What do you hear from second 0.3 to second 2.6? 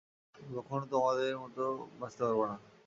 আমি কখনো তোমাদের মতো বাঁচতে পারবো না।